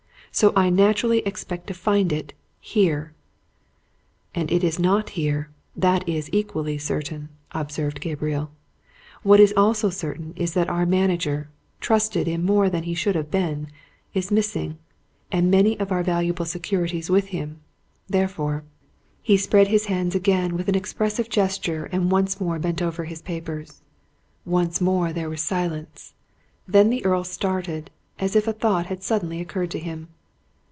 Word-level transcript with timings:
So 0.33 0.53
I 0.55 0.69
naturally 0.69 1.17
expect 1.27 1.67
to 1.67 1.73
find 1.73 2.13
it 2.13 2.31
here." 2.61 3.11
"And 4.33 4.49
it 4.49 4.63
is 4.63 4.79
not 4.79 5.09
here 5.09 5.49
that 5.75 6.07
is 6.07 6.29
equally 6.31 6.77
certain," 6.77 7.27
observed 7.51 7.99
Gabriel. 7.99 8.49
"What 9.23 9.41
is 9.41 9.53
also 9.57 9.89
certain 9.89 10.31
is 10.37 10.53
that 10.53 10.69
our 10.69 10.85
manager 10.85 11.49
trusted 11.81 12.29
in 12.29 12.45
more 12.45 12.69
than 12.69 12.83
he 12.83 12.93
should 12.93 13.13
have 13.15 13.29
been! 13.29 13.67
is 14.13 14.31
missing, 14.31 14.77
and 15.33 15.51
many 15.51 15.77
of 15.81 15.91
our 15.91 16.01
valuable 16.01 16.45
securities 16.45 17.09
with 17.09 17.27
him. 17.35 17.59
Therefore" 18.07 18.63
He 19.21 19.35
spread 19.35 19.67
his 19.67 19.87
hands 19.87 20.15
again 20.15 20.55
with 20.55 20.69
an 20.69 20.75
expressive 20.75 21.27
gesture 21.27 21.89
and 21.91 22.09
once 22.09 22.39
more 22.39 22.57
bent 22.57 22.81
over 22.81 23.03
his 23.03 23.21
papers. 23.21 23.81
Once 24.45 24.79
more 24.79 25.11
there 25.11 25.29
was 25.29 25.41
silence. 25.43 26.13
Then 26.69 26.89
the 26.89 27.03
Earl 27.03 27.25
started 27.25 27.91
as 28.17 28.33
if 28.37 28.47
a 28.47 28.53
thought 28.53 28.85
had 28.85 29.03
suddenly 29.03 29.41
occurred 29.41 29.71
to 29.71 29.79
him. 29.79 30.07